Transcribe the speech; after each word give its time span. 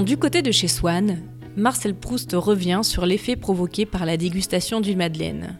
Du 0.00 0.16
côté 0.16 0.40
de 0.40 0.50
chez 0.50 0.68
Swann, 0.68 1.22
Marcel 1.54 1.94
Proust 1.94 2.32
revient 2.32 2.80
sur 2.82 3.04
l'effet 3.04 3.36
provoqué 3.36 3.84
par 3.84 4.06
la 4.06 4.16
dégustation 4.16 4.80
d'une 4.80 4.96
madeleine. 4.96 5.58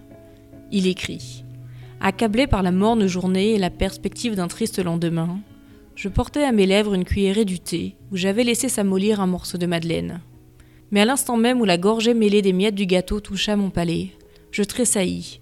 Il 0.73 0.87
écrit 0.87 1.45
Accablé 2.01 2.47
par 2.47 2.63
la 2.63 2.73
morne 2.73 3.07
journée 3.07 3.51
et 3.51 3.59
la 3.59 3.69
perspective 3.69 4.35
d'un 4.35 4.49
triste 4.49 4.83
lendemain, 4.83 5.39
je 5.97 6.09
portais 6.09 6.45
à 6.45 6.51
mes 6.51 6.65
lèvres 6.65 6.95
une 6.95 7.05
cuillerée 7.05 7.45
du 7.45 7.61
thé 7.61 7.95
où 8.11 8.17
j'avais 8.17 8.43
laissé 8.43 8.71
s'amollir 8.71 9.21
un 9.21 9.27
morceau 9.27 9.59
de 9.59 9.67
madeleine. 9.67 10.23
Mais 10.91 11.03
à 11.03 11.05
l'instant 11.05 11.37
même 11.37 11.61
où 11.61 11.67
la 11.67 11.77
gorgée 11.77 12.15
mêlée 12.15 12.41
des 12.41 12.55
miettes 12.55 12.75
du 12.75 12.87
gâteau 12.87 13.21
toucha 13.21 13.55
mon 13.55 13.69
palais, 13.69 14.13
je 14.51 14.63
tressaillis, 14.63 15.41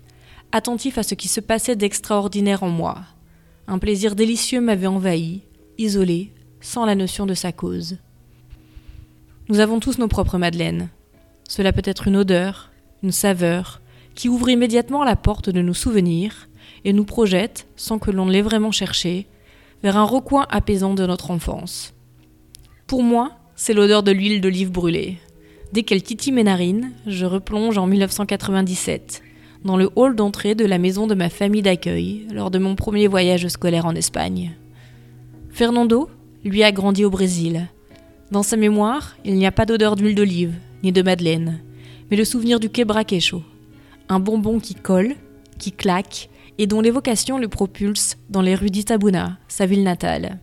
attentif 0.51 0.99
à 0.99 1.05
ce 1.05 1.15
qui 1.15 1.29
se 1.29 1.41
passait 1.41 1.77
d'extraordinaire 1.77 2.65
en 2.65 2.71
moi. 2.71 2.99
Un 3.69 3.79
plaisir 3.79 4.17
délicieux 4.17 4.61
m'avait 4.61 4.89
envahi, 4.89 5.43
isolé, 5.79 6.33
sans 6.61 6.85
la 6.85 6.97
notion 6.97 7.25
de 7.25 7.35
sa 7.35 7.53
cause. 7.53 7.99
Nous 9.51 9.59
avons 9.59 9.81
tous 9.81 9.99
nos 9.99 10.07
propres 10.07 10.39
madeleines. 10.39 10.91
Cela 11.49 11.73
peut 11.73 11.83
être 11.85 12.07
une 12.07 12.17
odeur, 12.17 12.71
une 13.03 13.11
saveur, 13.11 13.81
qui 14.15 14.29
ouvre 14.29 14.49
immédiatement 14.49 15.03
la 15.03 15.17
porte 15.17 15.51
de 15.51 15.61
nos 15.61 15.75
souvenirs 15.75 16.49
et 16.85 16.93
nous 16.93 17.05
projette, 17.05 17.67
sans 17.75 17.99
que 17.99 18.13
l'on 18.13 18.29
l'ait 18.29 18.43
vraiment 18.43 18.71
cherché, 18.71 19.27
vers 19.83 19.97
un 19.97 20.05
recoin 20.05 20.47
apaisant 20.51 20.95
de 20.95 21.05
notre 21.05 21.33
enfance. 21.33 21.95
Pour 22.87 23.03
moi, 23.03 23.33
c'est 23.57 23.75
l'odeur 23.75 24.05
de 24.05 24.13
l'huile 24.13 24.41
d'olive 24.41 24.71
brûlée. 24.71 25.19
Dès 25.73 25.83
qu'elle 25.83 26.05
titille 26.05 26.33
mes 26.33 26.45
narines, 26.45 26.93
je 27.09 27.27
replonge 27.27 27.77
en 27.77 27.89
1997, 27.89 29.21
dans 29.65 29.77
le 29.77 29.91
hall 29.97 30.15
d'entrée 30.15 30.55
de 30.55 30.65
la 30.65 30.79
maison 30.79 31.09
de 31.09 31.17
ma 31.17 31.29
famille 31.29 31.63
d'accueil 31.63 32.25
lors 32.33 32.53
de 32.53 32.61
mon 32.61 32.77
premier 32.77 33.09
voyage 33.09 33.49
scolaire 33.49 33.87
en 33.87 33.97
Espagne. 33.97 34.53
Fernando, 35.51 36.09
lui, 36.45 36.63
a 36.63 36.71
grandi 36.71 37.05
au 37.05 37.11
Brésil. 37.11 37.69
Dans 38.31 38.45
sa 38.45 38.57
mémoire, 38.57 39.17
il 39.25 39.35
n'y 39.35 39.47
a 39.47 39.51
pas 39.51 39.67
d'odeur 39.67 39.97
d'huile 39.97 40.15
d'olive, 40.15 40.55
ni 40.85 40.93
de 40.93 41.03
madeleine, 41.03 41.59
mais 42.11 42.17
le 42.17 42.25
souvenir 42.25 42.61
du 42.61 42.71
quebraquecho, 42.71 43.43
un 44.09 44.21
bonbon 44.21 44.61
qui 44.61 44.77
colle, 44.77 45.17
qui 45.59 45.73
claque, 45.73 46.29
et 46.57 46.69
dont 46.69 46.81
l'évocation 46.81 47.39
le 47.39 47.49
propulse 47.49 48.19
dans 48.29 48.41
les 48.41 48.55
rues 48.55 48.71
d'Itabuna, 48.71 49.39
sa 49.49 49.67
ville 49.67 49.83
natale. 49.83 50.39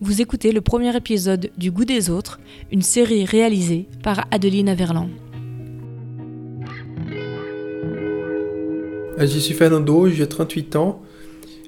Vous 0.00 0.22
écoutez 0.22 0.52
le 0.52 0.62
premier 0.62 0.96
épisode 0.96 1.50
du 1.58 1.70
Goût 1.70 1.84
des 1.84 2.08
autres, 2.08 2.40
une 2.72 2.80
série 2.80 3.26
réalisée 3.26 3.86
par 4.02 4.26
Adeline 4.30 4.70
Averland. 4.70 5.10
Euh, 9.18 9.26
je 9.26 9.38
suis 9.38 9.54
Fernando, 9.54 10.08
j'ai 10.08 10.26
38 10.26 10.76
ans, 10.76 11.02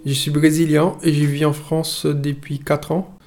je 0.07 0.13
suis 0.15 0.31
brésilien 0.31 0.97
et 1.03 1.13
je 1.13 1.27
vis 1.27 1.45
en 1.45 1.53
France 1.53 2.07
depuis 2.07 2.61
4 2.61 2.93
ans. 2.93 3.18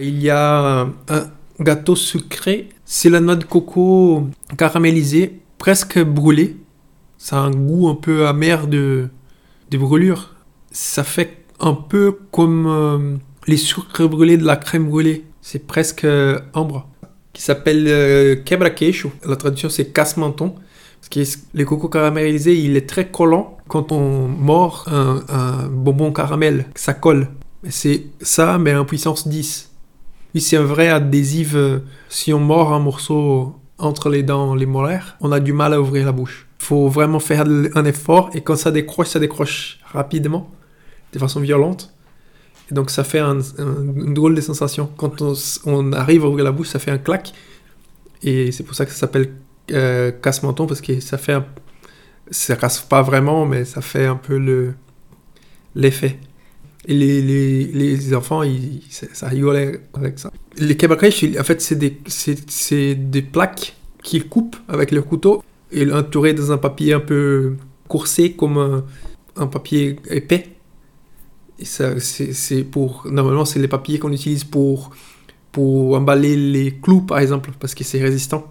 Il 0.00 0.22
y 0.22 0.30
a 0.30 0.88
un 1.08 1.30
gâteau 1.60 1.96
sucré, 1.96 2.68
c'est 2.84 3.10
la 3.10 3.20
noix 3.20 3.36
de 3.36 3.44
coco 3.44 4.28
caramélisée, 4.56 5.40
presque 5.58 5.98
brûlée. 6.02 6.56
Ça 7.18 7.38
a 7.38 7.40
un 7.40 7.50
goût 7.50 7.88
un 7.88 7.94
peu 7.94 8.26
amer 8.26 8.66
de, 8.66 9.08
de 9.70 9.78
brûlure. 9.78 10.34
Ça 10.70 11.04
fait 11.04 11.44
un 11.60 11.74
peu 11.74 12.16
comme 12.30 12.66
euh, 12.66 13.16
les 13.46 13.56
sucres 13.56 14.08
brûlés 14.08 14.36
de 14.36 14.44
la 14.44 14.56
crème 14.56 14.88
brûlée. 14.88 15.24
C'est 15.42 15.66
presque 15.66 16.04
euh, 16.04 16.38
ambre. 16.54 16.88
Qui 17.32 17.42
s'appelle 17.42 17.86
euh, 17.88 18.36
quebra. 18.36 18.70
La 19.26 19.36
traduction 19.36 19.68
c'est 19.68 19.92
casse-menton. 19.92 20.54
Parce 21.00 21.08
que 21.08 21.38
le 21.54 21.64
coco 21.64 21.88
caramélisé, 21.88 22.56
il 22.56 22.76
est 22.76 22.88
très 22.88 23.08
collant. 23.08 23.56
Quand 23.68 23.92
on 23.92 24.26
mord 24.26 24.86
un, 24.88 25.68
bonbon 25.68 26.12
caramel, 26.12 26.66
ça 26.74 26.94
colle. 26.94 27.28
C'est 27.68 28.06
ça, 28.20 28.58
mais 28.58 28.74
en 28.74 28.84
puissance 28.84 29.28
10. 29.28 29.67
Oui, 30.34 30.40
c'est 30.40 30.56
un 30.56 30.64
vrai 30.64 30.88
adhésif. 30.88 31.56
Si 32.08 32.32
on 32.32 32.40
mord 32.40 32.72
un 32.72 32.80
morceau 32.80 33.54
entre 33.78 34.10
les 34.10 34.22
dents, 34.22 34.54
les 34.54 34.66
molaires, 34.66 35.16
on 35.20 35.32
a 35.32 35.40
du 35.40 35.52
mal 35.52 35.72
à 35.72 35.80
ouvrir 35.80 36.04
la 36.06 36.12
bouche. 36.12 36.46
Il 36.60 36.64
faut 36.64 36.88
vraiment 36.88 37.20
faire 37.20 37.44
un 37.74 37.84
effort 37.84 38.30
et 38.34 38.40
quand 38.40 38.56
ça 38.56 38.70
décroche, 38.70 39.08
ça 39.08 39.20
décroche 39.20 39.78
rapidement, 39.84 40.50
de 41.12 41.18
façon 41.18 41.40
violente. 41.40 41.94
Et 42.70 42.74
donc 42.74 42.90
ça 42.90 43.04
fait 43.04 43.20
un, 43.20 43.38
une 43.58 44.12
drôle 44.12 44.34
de 44.34 44.40
sensation. 44.40 44.90
Quand 44.96 45.22
on, 45.64 45.92
arrive 45.92 46.24
à 46.24 46.28
ouvrir 46.28 46.44
la 46.44 46.52
bouche, 46.52 46.68
ça 46.68 46.78
fait 46.78 46.90
un 46.90 46.98
clac. 46.98 47.32
Et 48.22 48.52
c'est 48.52 48.64
pour 48.64 48.74
ça 48.74 48.84
que 48.84 48.90
ça 48.90 48.98
s'appelle 48.98 49.32
euh, 49.70 50.10
casse-menton 50.10 50.66
parce 50.66 50.80
que 50.80 51.00
ça 51.00 51.18
fait 51.18 51.38
ça 52.30 52.56
casse 52.56 52.80
pas 52.80 53.00
vraiment, 53.00 53.46
mais 53.46 53.64
ça 53.64 53.80
fait 53.80 54.06
un 54.06 54.16
peu 54.16 54.38
le 54.38 54.74
l'effet. 55.74 56.18
Les, 56.90 57.20
les, 57.20 58.14
enfants, 58.14 58.42
ils, 58.42 58.80
ça 58.88 59.28
rigolait 59.28 59.80
avec 59.92 60.18
ça. 60.18 60.32
Les 60.56 60.74
kebakrech, 60.74 61.22
en 61.38 61.44
fait, 61.44 61.60
c'est 61.60 61.76
des, 61.76 62.94
des 62.94 63.22
plaques 63.22 63.76
qu'ils 64.02 64.26
coupent 64.26 64.56
avec 64.68 64.90
leur 64.90 65.04
couteau 65.04 65.42
et 65.70 65.90
entourées 65.92 66.32
dans 66.32 66.50
un 66.50 66.56
papier 66.56 66.94
un 66.94 67.00
peu 67.00 67.56
coursé 67.88 68.32
comme 68.32 68.56
un, 68.56 68.84
un 69.36 69.46
papier 69.46 69.96
épais. 70.10 70.48
Ça, 71.62 71.98
c'est, 72.00 72.64
pour, 72.64 73.06
normalement, 73.10 73.44
c'est 73.44 73.58
les 73.58 73.68
papiers 73.68 73.98
qu'on 73.98 74.12
utilise 74.12 74.44
pour, 74.44 74.90
pour 75.52 75.96
emballer 75.96 76.36
les 76.36 76.72
clous, 76.72 77.02
par 77.02 77.18
exemple, 77.18 77.50
parce 77.58 77.74
que 77.74 77.84
c'est 77.84 78.00
résistant. 78.00 78.46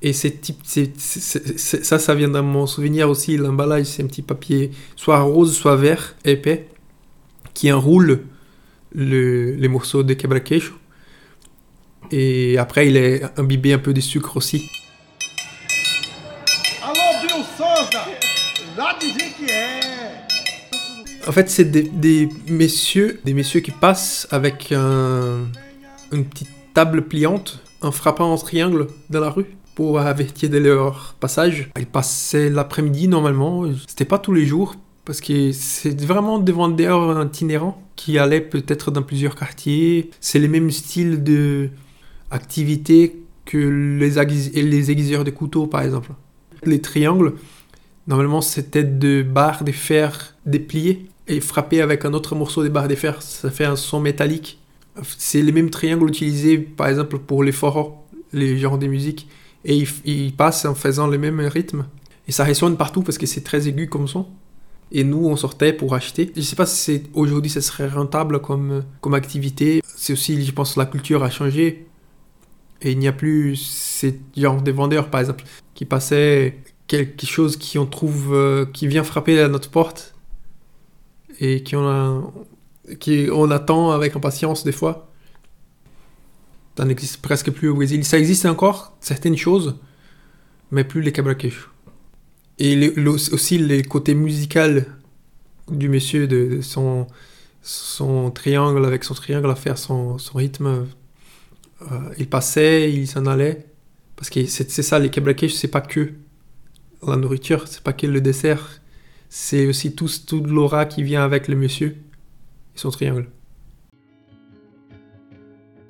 Et 0.00 0.12
c'est 0.12 0.40
type, 0.40 0.58
ça, 0.64 1.98
ça 1.98 2.14
vient 2.14 2.28
dans 2.28 2.42
mon 2.42 2.66
souvenir 2.66 3.08
aussi. 3.08 3.36
L'emballage, 3.36 3.86
c'est 3.86 4.02
un 4.02 4.06
petit 4.06 4.22
papier, 4.22 4.70
soit 4.96 5.20
rose, 5.20 5.54
soit 5.54 5.76
vert, 5.76 6.16
épais, 6.24 6.68
qui 7.54 7.72
enroule 7.72 8.24
le, 8.92 9.54
les 9.54 9.68
morceaux 9.68 10.02
de 10.02 10.14
quebraquejo. 10.14 10.74
Et 12.10 12.58
après, 12.58 12.88
il 12.88 12.96
est 12.96 13.22
imbibé 13.38 13.72
un 13.72 13.78
peu 13.78 13.94
de 13.94 14.00
sucre 14.00 14.36
aussi. 14.36 14.70
En 21.26 21.32
fait, 21.32 21.48
c'est 21.48 21.64
des, 21.64 21.82
des, 21.82 22.28
messieurs, 22.48 23.20
des 23.24 23.32
messieurs 23.32 23.60
qui 23.60 23.70
passent 23.70 24.28
avec 24.30 24.72
un, 24.72 25.46
une 26.12 26.26
petite 26.26 26.50
table 26.74 27.02
pliante, 27.02 27.60
en 27.80 27.90
frappant 27.90 28.32
en 28.32 28.36
triangle 28.36 28.88
dans 29.10 29.20
la 29.20 29.30
rue 29.30 29.46
pour 29.74 29.98
avertir 30.00 30.50
de 30.50 30.58
leur 30.58 31.16
passage. 31.20 31.70
Ils 31.78 31.86
passaient 31.86 32.50
l'après-midi 32.50 33.08
normalement. 33.08 33.64
C'était 33.88 34.04
pas 34.04 34.18
tous 34.18 34.32
les 34.32 34.46
jours 34.46 34.76
parce 35.04 35.20
que 35.20 35.52
c'est 35.52 36.00
vraiment 36.00 36.38
des 36.38 36.52
vendeurs 36.52 37.24
itinérants 37.24 37.80
qui 37.96 38.18
allaient 38.18 38.40
peut-être 38.40 38.90
dans 38.90 39.02
plusieurs 39.02 39.36
quartiers. 39.36 40.10
C'est 40.20 40.38
les 40.38 40.48
mêmes 40.48 40.70
styles 40.70 41.22
de 41.22 41.70
activités 42.30 43.22
que 43.44 43.58
les, 43.98 44.90
aiguiseurs 44.90 45.24
de 45.24 45.30
couteaux 45.30 45.66
par 45.66 45.82
exemple. 45.82 46.12
Les 46.64 46.80
triangles, 46.80 47.34
normalement 48.06 48.40
c'était 48.40 48.84
de 48.84 49.22
barres 49.22 49.64
de 49.64 49.72
fer 49.72 50.34
dépliées 50.46 51.06
et 51.28 51.40
frappées 51.40 51.82
avec 51.82 52.04
un 52.04 52.14
autre 52.14 52.34
morceau 52.34 52.64
de 52.64 52.68
barres 52.68 52.88
de 52.88 52.94
fer. 52.94 53.20
Ça 53.22 53.50
fait 53.50 53.64
un 53.66 53.76
son 53.76 54.00
métallique. 54.00 54.58
C'est 55.18 55.42
les 55.42 55.52
mêmes 55.52 55.70
triangles 55.70 56.08
utilisés 56.08 56.58
par 56.58 56.88
exemple 56.88 57.18
pour 57.18 57.44
les 57.44 57.52
forró, 57.52 58.04
les 58.32 58.58
genres 58.58 58.78
de 58.78 58.86
musique 58.86 59.28
et 59.64 59.84
il, 60.04 60.32
passe 60.34 60.64
en 60.64 60.74
faisant 60.74 61.06
le 61.06 61.18
même 61.18 61.40
rythme. 61.40 61.86
Et 62.28 62.32
ça 62.32 62.44
résonne 62.44 62.76
partout 62.76 63.02
parce 63.02 63.18
que 63.18 63.26
c'est 63.26 63.42
très 63.42 63.66
aigu 63.68 63.88
comme 63.88 64.08
son. 64.08 64.26
Et 64.92 65.04
nous, 65.04 65.26
on 65.26 65.36
sortait 65.36 65.72
pour 65.72 65.94
acheter. 65.94 66.30
Je 66.36 66.40
sais 66.40 66.56
pas 66.56 66.66
si 66.66 67.02
aujourd'hui 67.14 67.50
ça 67.50 67.60
serait 67.60 67.88
rentable 67.88 68.40
comme, 68.40 68.84
activité. 69.12 69.82
C'est 69.84 70.12
aussi, 70.12 70.44
je 70.44 70.52
pense, 70.52 70.76
la 70.76 70.86
culture 70.86 71.22
a 71.24 71.30
changé. 71.30 71.86
Et 72.82 72.92
il 72.92 72.98
n'y 72.98 73.08
a 73.08 73.12
plus 73.12 73.56
ces 73.56 74.20
genre 74.36 74.62
de 74.62 74.70
vendeurs, 74.70 75.08
par 75.10 75.20
exemple, 75.20 75.44
qui 75.74 75.84
passaient 75.84 76.58
quelque 76.86 77.26
chose 77.26 77.56
qui 77.56 77.78
on 77.78 77.86
trouve, 77.86 78.34
euh, 78.34 78.66
qui 78.66 78.86
vient 78.86 79.04
frapper 79.04 79.40
à 79.40 79.48
notre 79.48 79.70
porte 79.70 80.14
et 81.40 81.62
qui 81.62 81.76
on, 81.76 82.32
qui 83.00 83.28
on 83.32 83.50
attend 83.50 83.90
avec 83.90 84.14
impatience 84.14 84.64
des 84.64 84.72
fois. 84.72 85.10
Ça 86.76 86.84
n'existe 86.84 87.22
presque 87.22 87.50
plus 87.50 87.68
au 87.68 87.74
Brésil. 87.74 88.04
Ça 88.04 88.18
existe 88.18 88.46
encore, 88.46 88.96
certaines 89.00 89.36
choses, 89.36 89.76
mais 90.70 90.84
plus 90.84 91.00
les 91.00 91.12
quebraquejo. 91.12 91.73
Et 92.58 92.92
aussi 93.32 93.58
le 93.58 93.82
côté 93.82 94.14
musical 94.14 94.86
du 95.70 95.88
monsieur, 95.88 96.26
de, 96.26 96.60
son, 96.62 97.06
son 97.62 98.30
triangle, 98.30 98.84
avec 98.84 99.04
son 99.04 99.14
triangle 99.14 99.50
à 99.50 99.54
faire 99.54 99.78
son, 99.78 100.18
son 100.18 100.38
rythme. 100.38 100.86
Euh, 101.82 101.96
il 102.18 102.28
passait, 102.28 102.92
il 102.92 103.06
s'en 103.06 103.26
allait. 103.26 103.66
Parce 104.16 104.30
que 104.30 104.46
c'est 104.46 104.82
ça, 104.82 104.98
les 104.98 105.10
quebraquejo, 105.10 105.54
c'est 105.54 105.68
pas 105.68 105.80
que 105.80 106.12
la 107.06 107.16
nourriture, 107.16 107.66
c'est 107.66 107.82
pas 107.82 107.92
que 107.92 108.06
le 108.06 108.20
dessert. 108.20 108.80
C'est 109.28 109.66
aussi 109.66 109.94
tout, 109.94 110.08
tout 110.26 110.44
l'aura 110.44 110.86
qui 110.86 111.02
vient 111.02 111.24
avec 111.24 111.48
le 111.48 111.56
monsieur 111.56 111.88
et 111.88 112.78
son 112.78 112.90
triangle. 112.90 113.28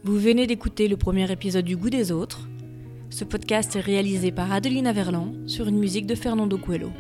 Vous 0.03 0.19
venez 0.19 0.47
d'écouter 0.47 0.89
le 0.89 0.97
premier 0.97 1.31
épisode 1.31 1.65
du 1.65 1.77
Goût 1.77 1.91
des 1.91 2.11
autres. 2.13 2.49
Ce 3.17 3.23
podcast 3.23 3.77
est 3.77 3.81
réalisé 3.81 4.33
par 4.33 4.51
Adeline 4.51 4.89
Averland 4.89 5.49
sur 5.49 5.69
une 5.69 5.79
musique 5.79 6.05
de 6.05 6.17
Fernando 6.17 6.59
Coelho. 6.59 6.91